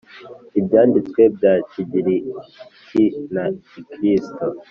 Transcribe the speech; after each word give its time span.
Ibyanditswe 0.59 1.21
bya 1.35 1.53
kigiriki 1.69 3.03
na 3.33 3.45
gikristo 3.71 4.43